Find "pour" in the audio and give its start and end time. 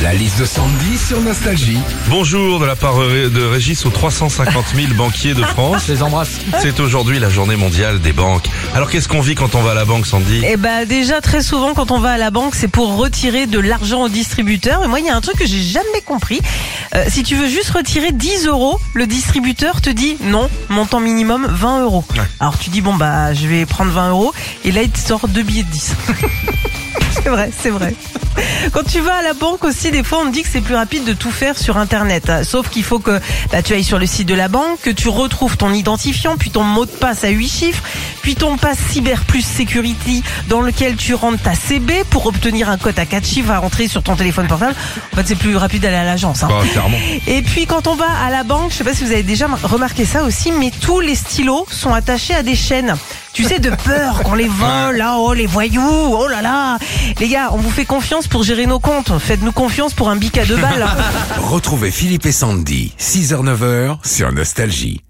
12.68-12.96, 42.10-42.26, 58.26-58.42, 59.94-60.10